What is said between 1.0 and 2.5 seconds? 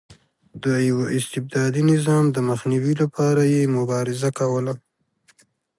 استبدادي نظام د